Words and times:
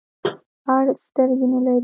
اړ 0.75 0.85
سترګي 1.03 1.45
نلری. 1.51 1.79